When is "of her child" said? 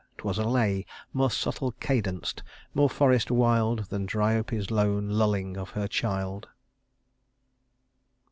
5.57-6.47